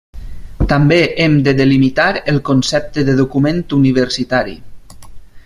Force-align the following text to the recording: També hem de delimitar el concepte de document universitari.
També 0.69 0.97
hem 1.25 1.35
de 1.47 1.53
delimitar 1.59 2.07
el 2.33 2.41
concepte 2.49 3.05
de 3.11 3.17
document 3.21 3.61
universitari. 3.79 4.59